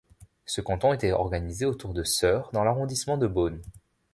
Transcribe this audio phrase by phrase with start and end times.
[0.45, 3.61] Ce canton était organisé autour de Seurre dans l'arrondissement de Beaune.